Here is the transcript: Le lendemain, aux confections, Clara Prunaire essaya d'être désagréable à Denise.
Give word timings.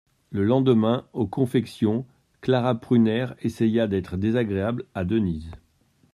Le 0.31 0.43
lendemain, 0.43 1.05
aux 1.13 1.27
confections, 1.27 2.07
Clara 2.41 2.73
Prunaire 2.73 3.35
essaya 3.43 3.85
d'être 3.85 4.17
désagréable 4.17 4.85
à 4.95 5.05
Denise. 5.05 5.51